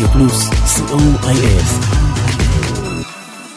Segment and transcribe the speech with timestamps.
[0.00, 1.62] רדיו פלוס, co.il.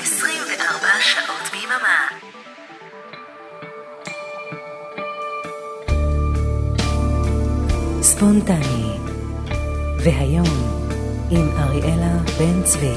[0.01, 2.07] 24 שעות ביממה.
[8.01, 8.97] ספונטני.
[10.04, 10.45] והיום,
[11.29, 12.93] עם אריאלה בן צבי.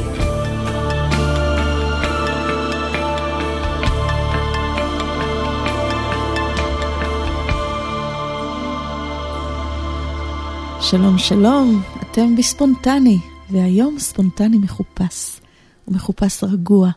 [10.80, 13.18] שלום שלום, אתם בספונטני,
[13.50, 15.40] והיום ספונטני מחופש,
[15.88, 16.90] ומחופש רגוע.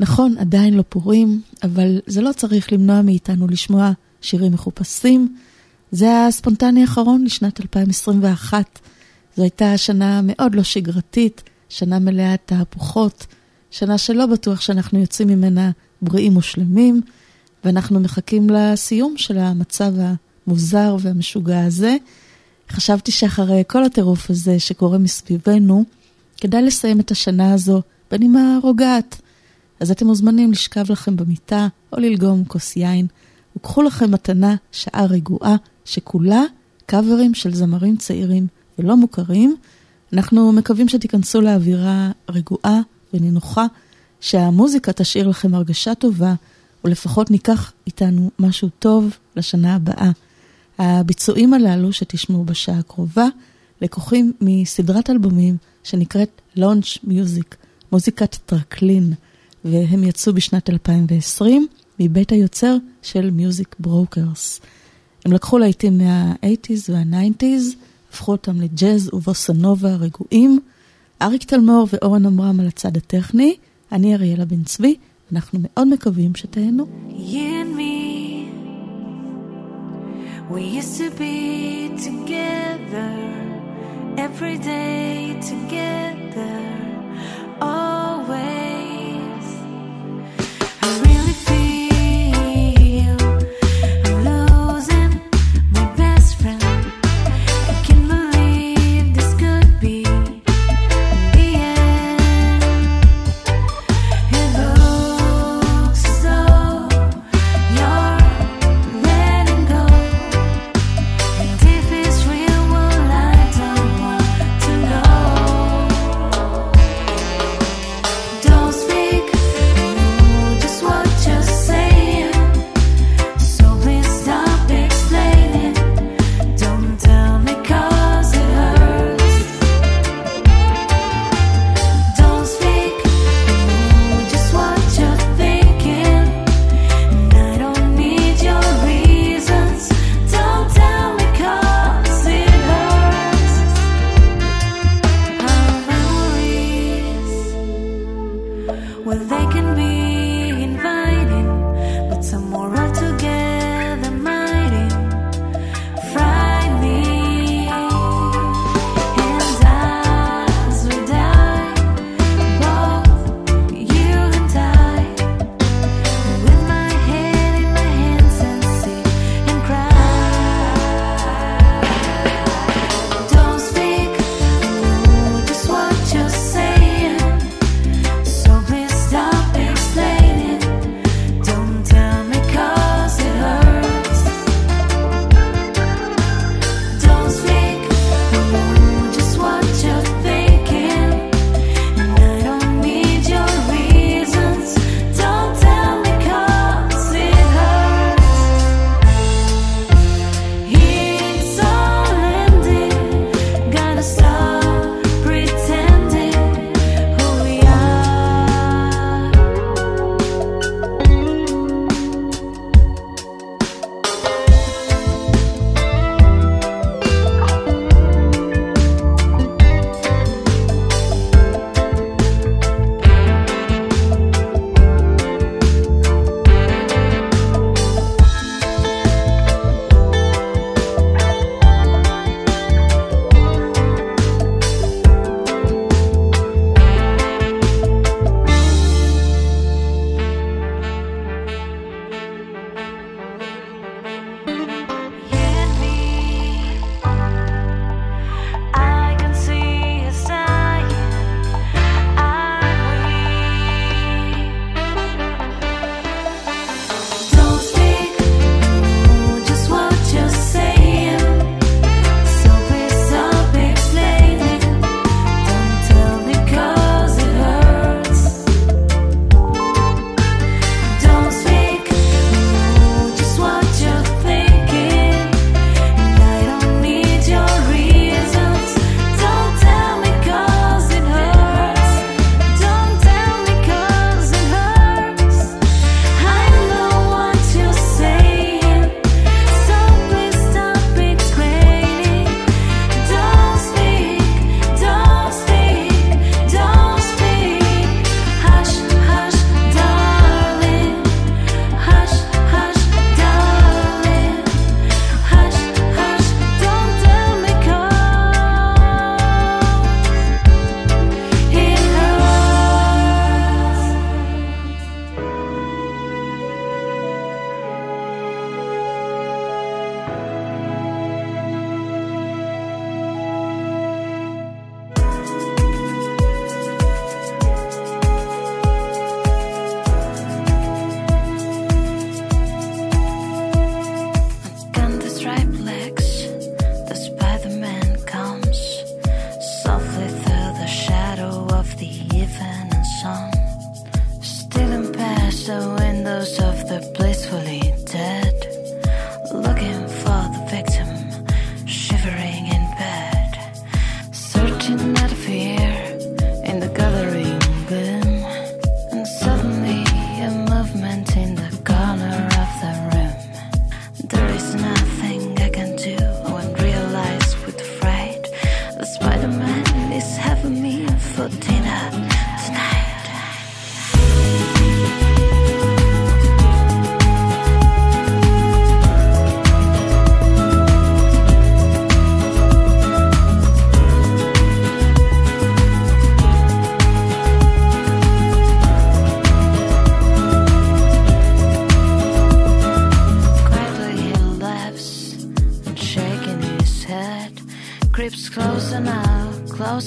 [0.00, 5.36] נכון, עדיין לא פורים, אבל זה לא צריך למנוע מאיתנו לשמוע שירים מחופשים.
[5.90, 8.78] זה הספונטני האחרון לשנת 2021.
[9.36, 13.26] זו הייתה שנה מאוד לא שגרתית, שנה מלאה תהפוכות,
[13.70, 15.70] שנה שלא בטוח שאנחנו יוצאים ממנה
[16.02, 17.00] בריאים ושלמים,
[17.64, 19.92] ואנחנו מחכים לסיום של המצב
[20.46, 21.96] המוזר והמשוגע הזה.
[22.72, 25.84] חשבתי שאחרי כל הטירוף הזה שקורה מסביבנו,
[26.36, 29.20] כדאי לסיים את השנה הזו בנימה רוגעת.
[29.80, 33.06] אז אתם מוזמנים לשכב לכם במיטה או ללגום כוס יין,
[33.56, 36.42] וקחו לכם מתנה שעה רגועה שכולה
[36.86, 38.46] קאברים של זמרים צעירים
[38.78, 39.56] ולא מוכרים.
[40.12, 42.80] אנחנו מקווים שתיכנסו לאווירה רגועה
[43.14, 43.66] ונינוחה,
[44.20, 46.34] שהמוזיקה תשאיר לכם הרגשה טובה,
[46.84, 50.10] ולפחות ניקח איתנו משהו טוב לשנה הבאה.
[50.82, 53.26] הביצועים הללו שתשמעו בשעה הקרובה
[53.80, 57.56] לקוחים מסדרת אלבומים שנקראת Launch Music,
[57.92, 59.12] מוזיקת טרקלין,
[59.64, 61.66] והם יצאו בשנת 2020
[62.00, 64.60] מבית היוצר של Music Brokers.
[65.24, 67.76] הם לקחו להיטים מה-80's וה-90's,
[68.10, 70.60] הפכו אותם לג'אז ובוסנובה רגועים.
[71.22, 73.56] אריק תלמור ואורן עמרם על הצד הטכני,
[73.92, 74.96] אני אריאלה בן צבי,
[75.32, 76.86] אנחנו מאוד מקווים שתהנו.
[80.48, 83.12] We used to be together
[84.18, 86.58] every day together
[87.60, 88.71] always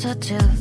[0.05, 0.54] closer to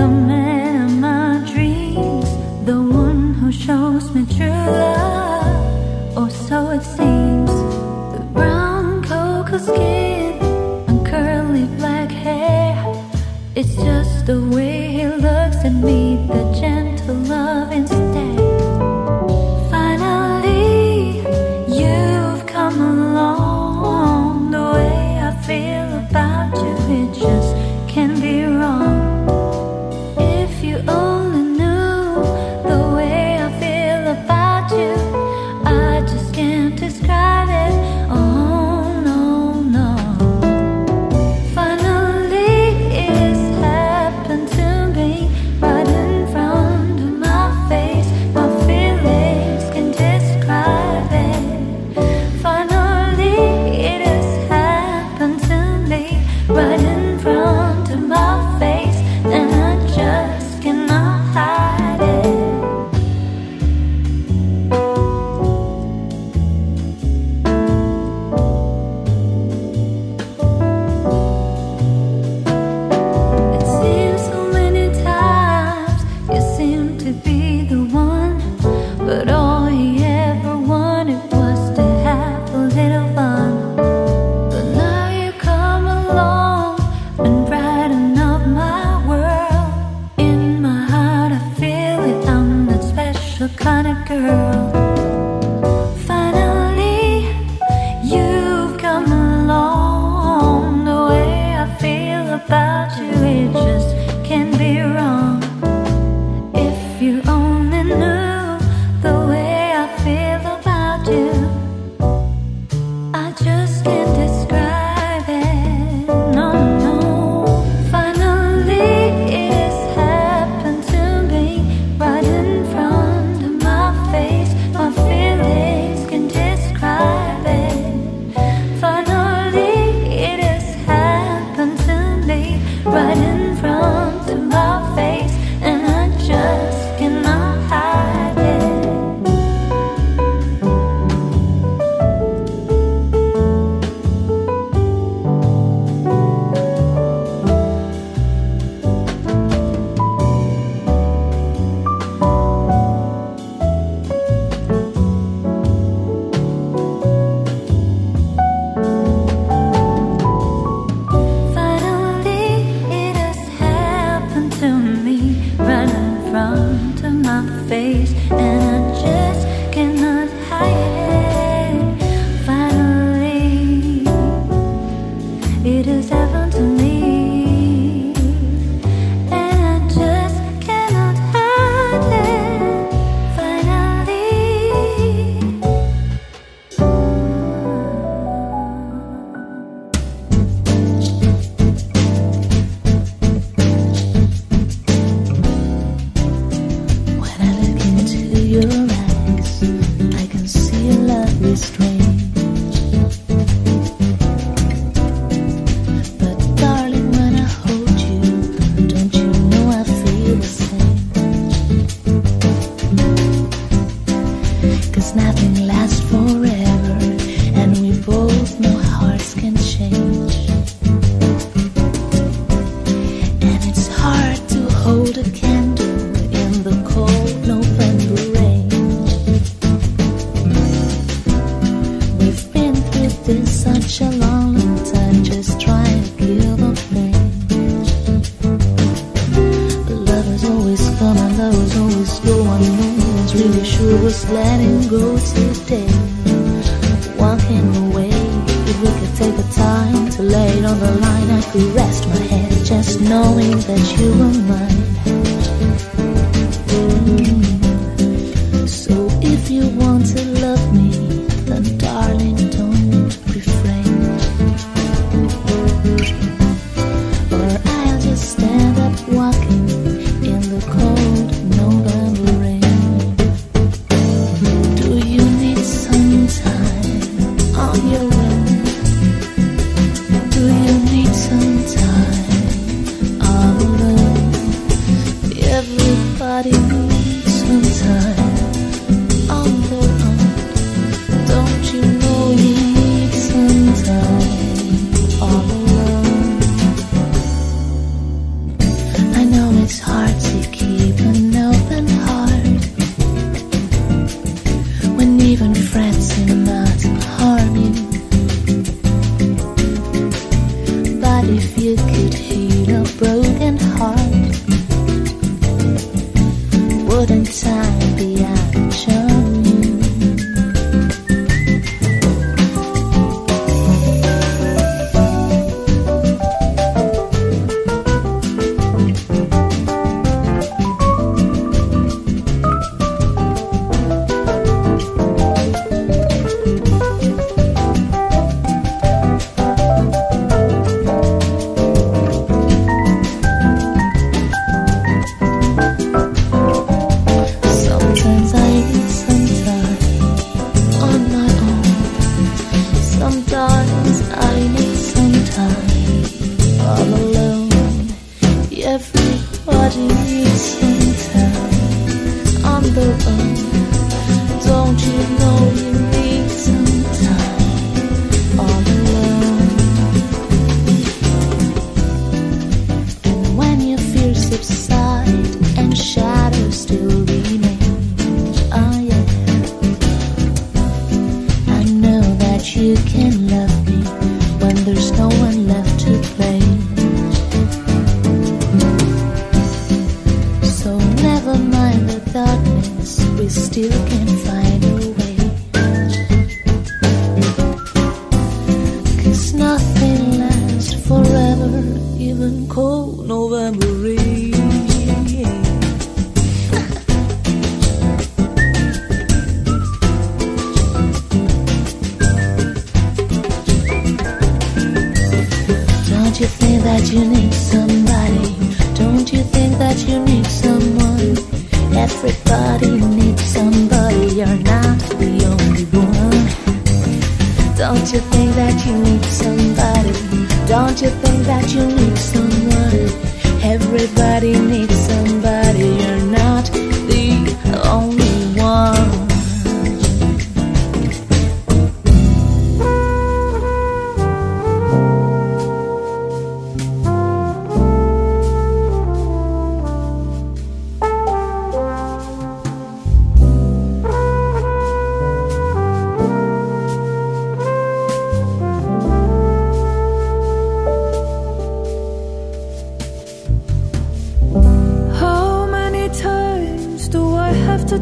[0.00, 2.28] the man of my dreams,
[2.64, 7.52] the one who shows me true love, or oh, so it seems.
[8.14, 10.38] The brown cocoa skin
[10.88, 12.74] and curly black hair,
[13.54, 14.79] it's just the way.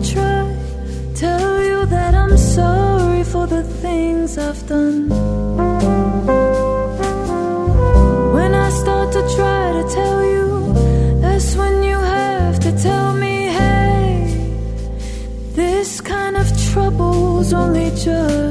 [0.03, 0.45] try.
[1.15, 5.09] Tell you that I'm sorry for the things I've done.
[8.37, 10.73] When I start to try to tell you,
[11.21, 14.61] that's when you have to tell me, hey,
[15.55, 18.48] this kind of trouble's only just.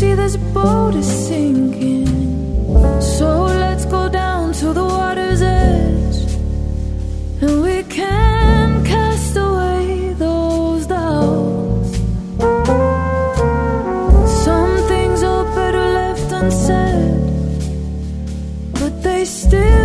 [0.00, 2.06] see this boat is sinking.
[3.18, 3.28] So
[3.64, 6.18] let's go down to the water's edge.
[7.42, 11.90] And we can cast away those doubts.
[14.46, 17.20] Some things are better left unsaid,
[18.78, 19.79] but they still.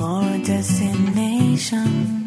[0.00, 2.19] for destination.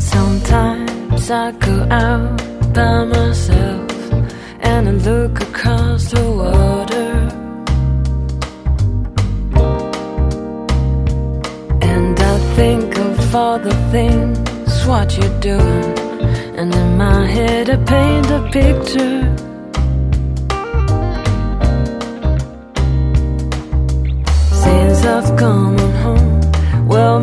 [0.00, 2.38] sometimes I go out
[2.74, 4.12] by myself
[4.60, 7.10] and I look across the water.
[11.82, 14.38] And I think of all the things
[14.86, 15.98] what you're doing,
[16.58, 19.20] and in my head I paint a picture.
[24.62, 26.40] Since I've come home,
[26.88, 27.20] well,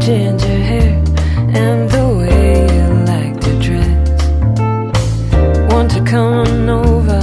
[0.00, 0.94] ginger hair
[1.52, 4.22] and the way you like to dress.
[5.70, 7.20] Want to come on over?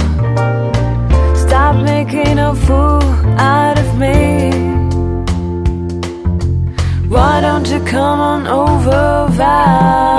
[1.36, 3.02] Stop making a fool
[3.36, 4.50] out of me.
[7.08, 10.17] Why don't you come on over, Val?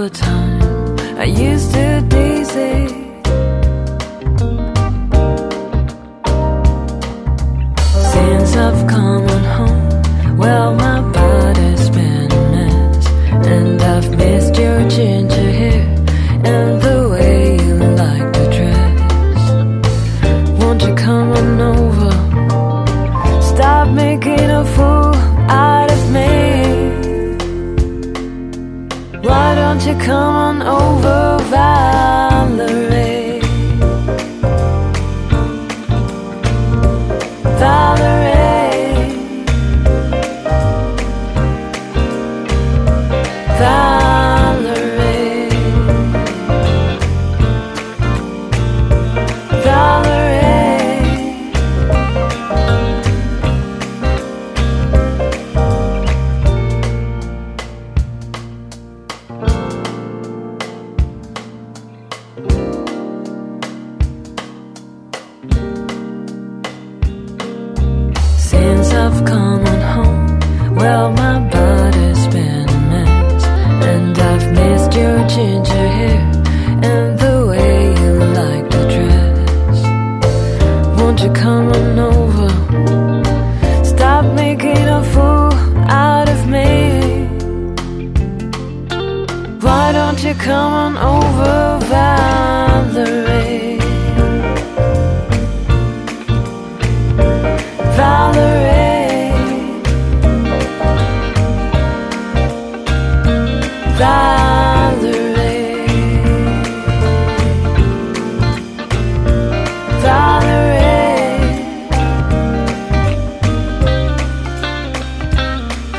[0.00, 0.98] the time.
[1.18, 3.09] I used to daisy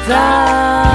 [0.07, 0.90] Thou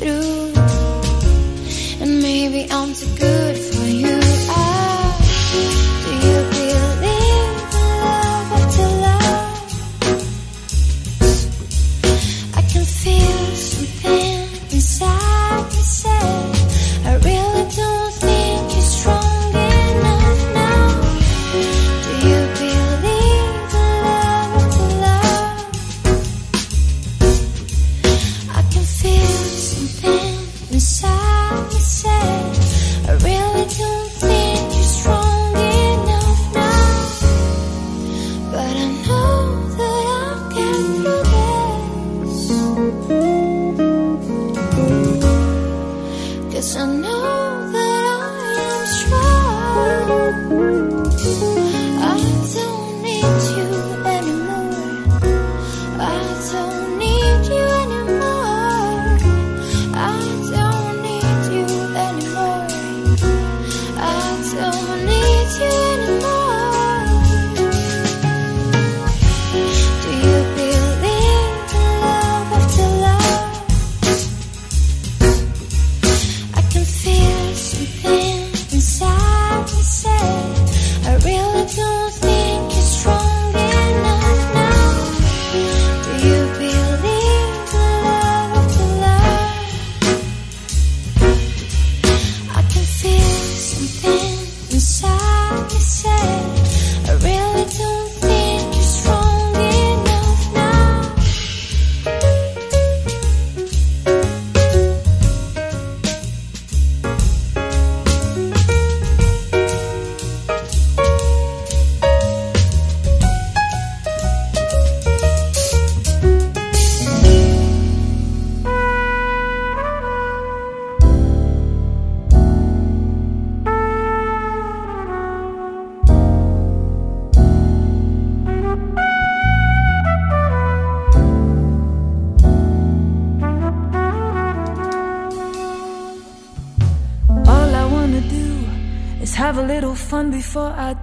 [0.00, 0.52] through,
[2.00, 3.49] and maybe I'm too good.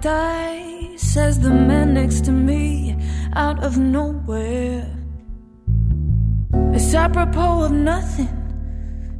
[0.00, 2.96] Die, says the man next to me
[3.34, 4.86] out of nowhere.
[6.72, 8.34] It's apropos of nothing.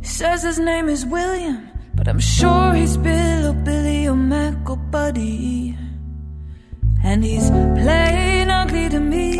[0.00, 4.68] He says his name is William, but I'm sure he's Bill or Billy or Mac
[4.70, 5.76] or Buddy.
[7.04, 9.38] And he's plain ugly to me,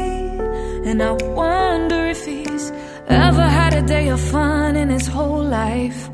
[0.89, 2.73] and I wonder if he's
[3.07, 6.11] ever had a day of fun in his whole life.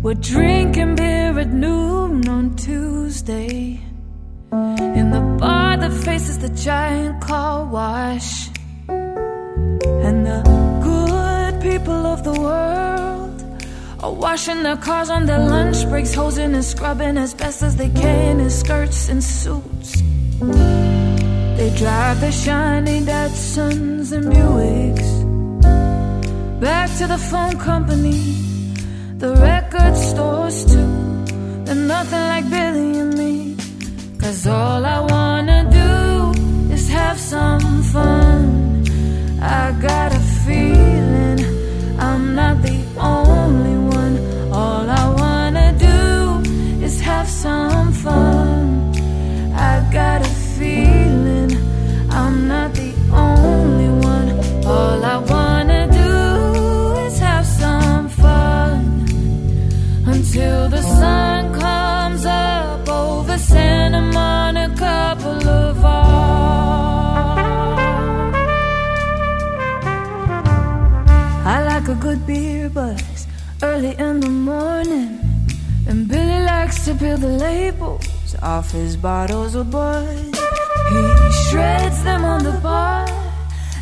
[0.00, 3.80] We're drinking beer at noon on Tuesday
[4.52, 8.48] in the bar that faces the giant car wash.
[8.88, 10.40] And the
[10.82, 13.42] good people of the world
[14.00, 17.90] are washing their cars on their lunch breaks, hosing and scrubbing as best as they
[17.90, 20.00] can in skirts and suits.
[21.58, 25.18] They drive their shiny Datsuns and Buicks
[26.60, 28.47] back to the phone company,
[29.18, 31.24] the record stores too.
[31.64, 33.56] They're nothing like Billy and me.
[34.20, 38.84] Cause all I wanna do is have some fun.
[39.40, 40.20] I got a
[79.00, 80.06] bottles of bud.
[80.90, 83.06] He shreds them on the bar,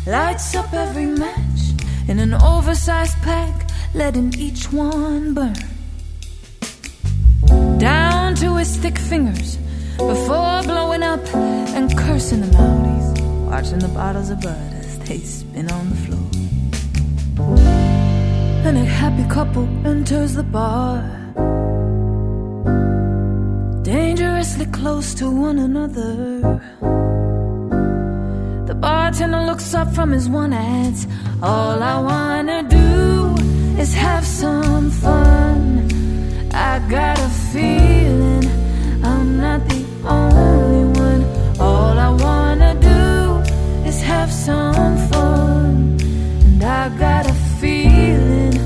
[0.05, 1.61] lights up every match
[2.07, 5.55] in an oversized pack, letting each one burn
[7.77, 9.57] down to his thick fingers
[9.97, 12.87] before blowing up and cursing them out.
[13.51, 16.27] Watching the bottles of bud as they spin on the floor.
[18.67, 21.01] And a happy couple enters the bar,
[24.57, 26.61] dangerously close to one another.
[28.65, 31.07] The bartender looks up from his one ads.
[31.41, 33.35] All I wanna do
[33.79, 35.87] is have some fun.
[36.53, 38.45] I got a feeling
[39.03, 41.23] I'm not the only one.
[41.59, 45.97] All I wanna do is have some fun.
[46.45, 48.57] And I got a feeling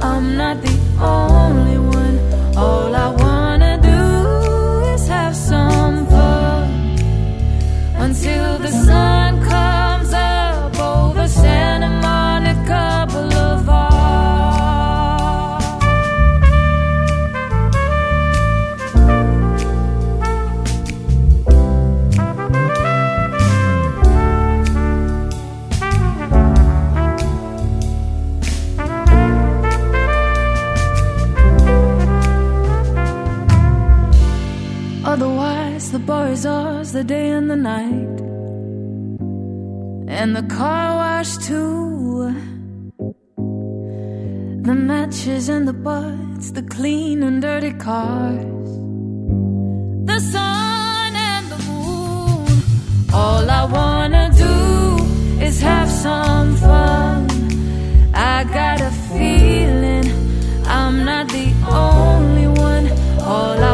[0.00, 2.18] I'm not the only one.
[2.56, 3.13] All I
[36.34, 38.16] Is ours the day and the night.
[40.18, 42.34] And the car wash too.
[44.68, 48.68] The matches and the butts, the clean and dirty cars.
[50.10, 52.48] The sun and the moon.
[53.12, 54.54] All I wanna do
[55.40, 57.28] is have some fun.
[58.12, 60.06] I got a feeling
[60.66, 62.86] I'm not the only one.
[63.20, 63.73] All I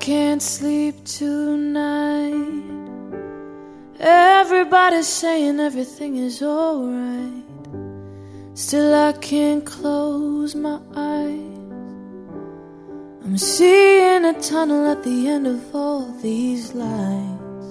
[0.00, 2.64] can't sleep tonight.
[4.00, 7.44] Everybody's saying everything is alright.
[8.54, 11.38] Still, I can't close my eyes.
[13.24, 17.66] I'm seeing a tunnel at the end of all these lights.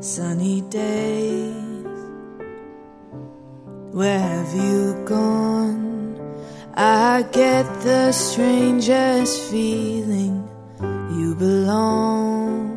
[0.00, 1.54] Sunny days.
[3.92, 6.18] Where have you gone?
[6.74, 10.48] I get the strangest feeling
[11.14, 12.74] you belong.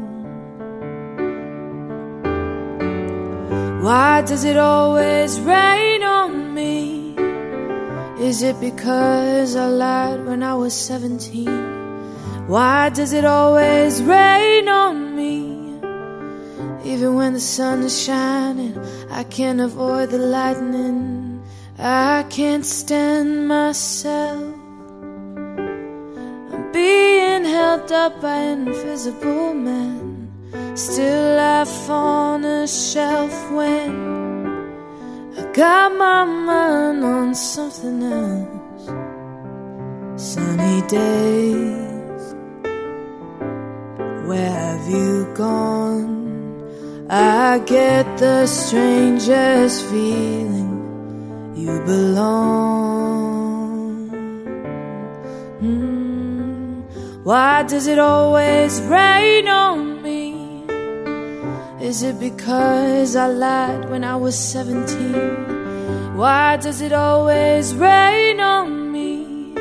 [3.82, 7.16] Why does it always rain on me?
[8.20, 11.48] Is it because I lied when I was 17?
[12.48, 15.58] Why does it always rain on me?
[16.84, 18.78] Even when the sun is shining,
[19.10, 21.44] I can't avoid the lightning.
[21.80, 24.47] I can't stand myself.
[27.92, 30.32] Up by invisible men.
[30.76, 33.92] Still life on a shelf when
[35.38, 38.86] I got my mind on something else.
[40.22, 42.36] Sunny days,
[44.28, 46.18] where have you gone?
[47.10, 53.16] I get the strangest feeling you belong.
[57.28, 60.64] Why does it always rain on me?
[61.86, 66.16] Is it because I lied when I was 17?
[66.16, 69.56] Why does it always rain on me?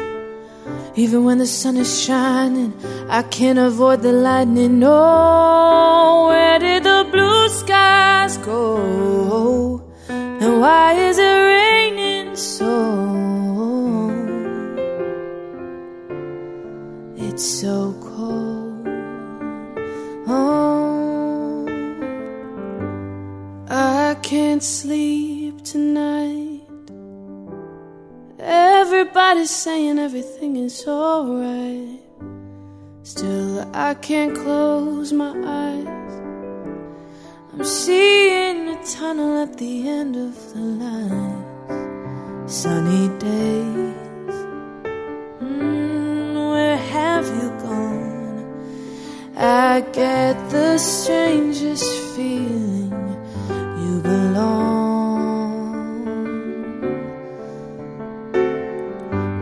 [0.94, 2.72] Even when the sun is shining,
[3.08, 4.78] I can't avoid the lightning.
[4.78, 9.82] No, where did the blue skies go?
[10.08, 13.45] And why is it raining so?
[17.36, 18.88] It's so cold.
[20.26, 21.66] Oh,
[23.68, 26.62] I can't sleep tonight.
[28.38, 32.00] Everybody's saying everything is alright.
[33.02, 36.14] Still, I can't close my eyes.
[37.52, 42.48] I'm seeing a tunnel at the end of the line.
[42.48, 44.36] Sunny days.
[45.42, 46.05] Mm,
[47.16, 48.44] have you gone?
[49.36, 52.92] I get the strangest feeling
[53.82, 54.52] you belong.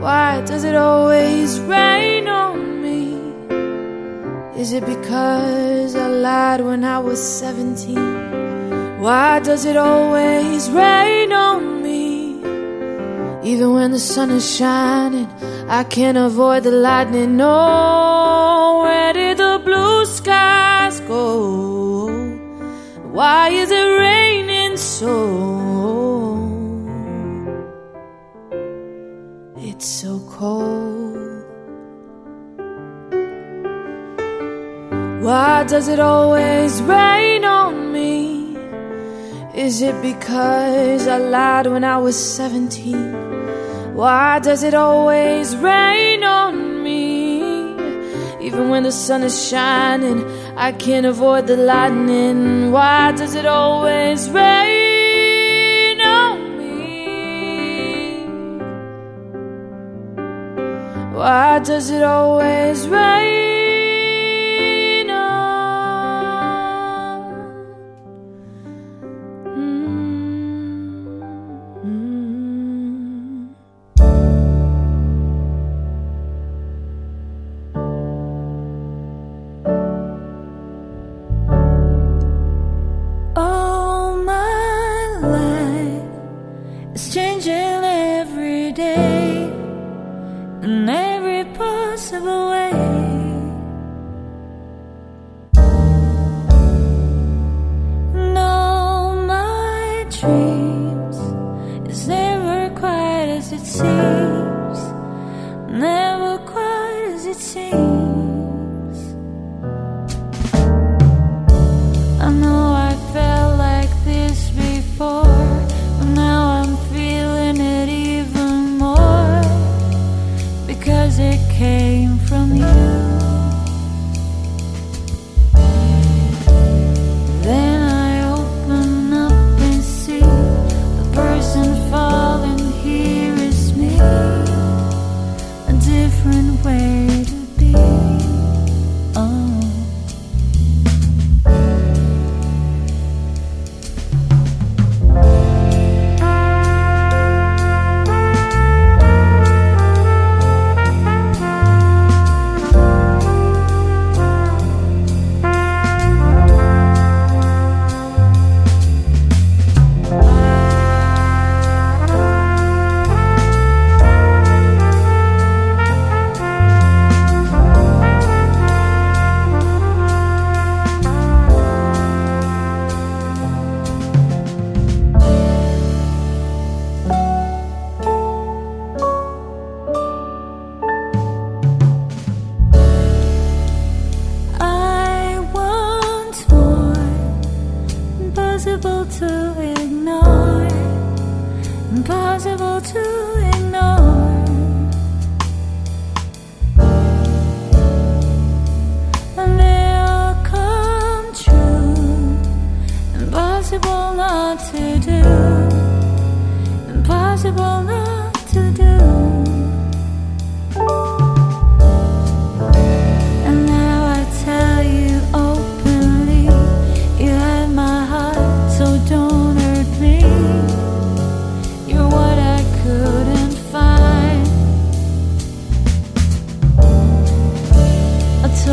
[0.04, 3.02] Why does it always rain on me?
[4.60, 9.00] Is it because I lied when I was 17?
[9.00, 11.73] Why does it always rain on me?
[13.44, 15.28] Even when the sun is shining,
[15.68, 17.36] I can't avoid the lightning.
[17.36, 22.08] No, where did the blue skies go?
[23.12, 25.14] Why is it raining so?
[29.58, 31.44] It's so cold.
[35.22, 38.56] Why does it always rain on me?
[39.54, 43.33] Is it because I lied when I was 17?
[43.94, 47.38] Why does it always rain on me?
[48.44, 50.24] Even when the sun is shining,
[50.56, 52.72] I can't avoid the lightning.
[52.72, 58.26] Why does it always rain on me?
[61.16, 63.43] Why does it always rain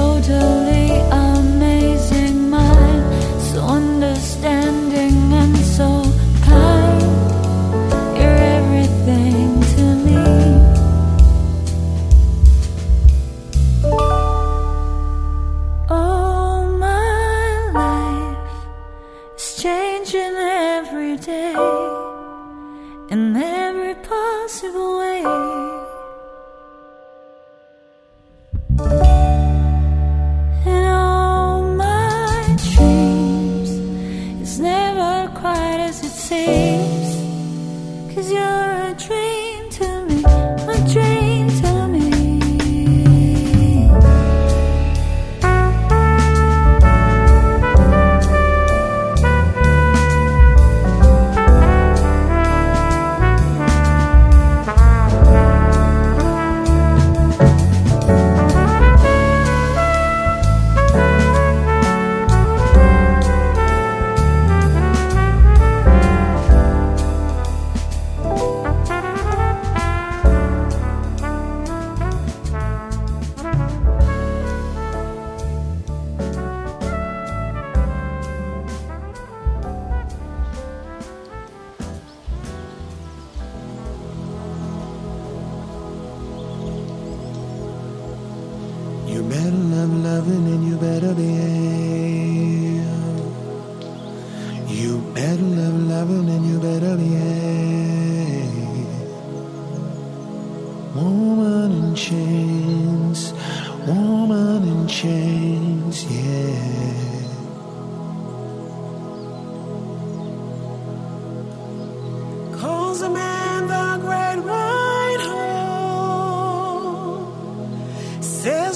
[0.02, 0.51] 守着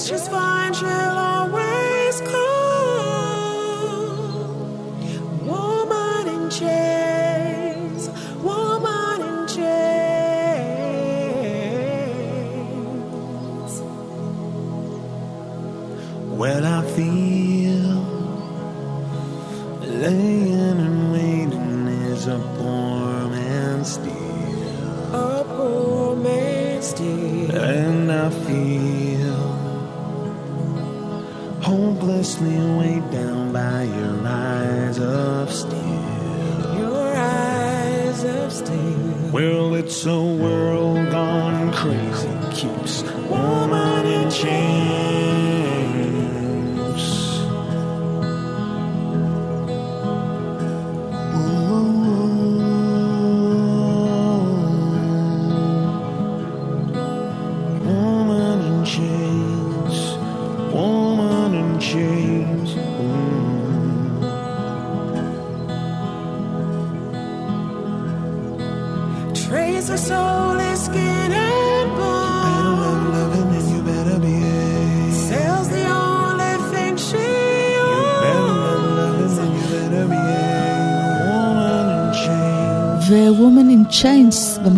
[0.06, 0.65] just fine.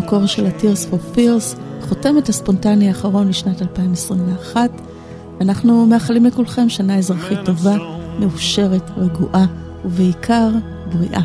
[0.09, 1.57] המקור של ה-Tears for Fears,
[1.89, 4.71] חותם את הספונטני האחרון לשנת 2021.
[5.41, 7.77] אנחנו מאחלים לכולכם שנה אזרחית טובה,
[8.21, 9.47] מאושרת, רגועה,
[9.85, 10.51] ובעיקר
[10.93, 11.21] בריאה.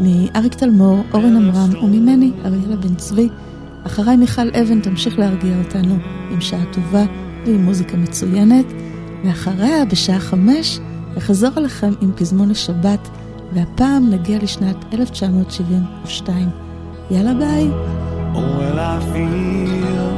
[0.00, 3.28] מאריק תלמור, אורן עמרם וממני, אריאלה בן צבי.
[3.86, 5.94] אחריי מיכל אבן תמשיך להרגיע אותנו
[6.30, 7.04] עם שעה טובה
[7.46, 8.66] ועם מוזיקה מצוינת.
[9.24, 10.78] ואחריה, בשעה חמש,
[11.18, 13.08] אחזור אליכם עם פזמון השבת,
[13.52, 16.71] והפעם נגיע לשנת 1972.
[17.10, 17.70] יאללה ביי.
[18.34, 20.08] Oh, well, I feel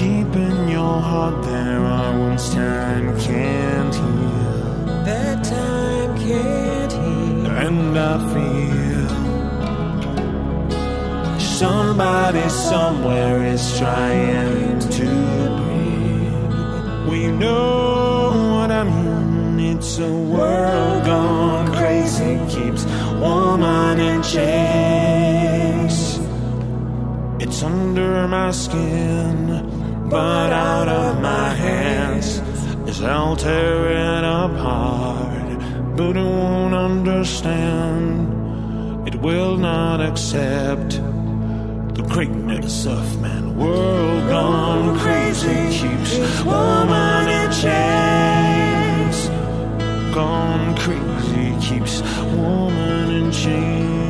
[0.00, 4.44] deep in your heart there are wounds time can't heal.
[5.08, 7.46] That time can't heal.
[7.64, 9.10] And I feel
[11.60, 15.08] somebody somewhere is trying to
[15.58, 17.10] breathe.
[17.10, 19.37] We know what I mean.
[19.78, 22.84] It's a world gone crazy, keeps
[23.22, 26.18] woman in chains.
[27.38, 32.42] It's under my skin, but out of my hands.
[32.88, 35.60] It's all tearing apart,
[35.96, 38.26] but it won't understand.
[39.06, 41.00] It will not accept
[41.94, 43.56] the greatness of man.
[43.56, 48.37] World gone crazy keeps woman in chains.
[50.12, 52.00] Gone crazy keeps
[52.32, 54.07] woman in chains.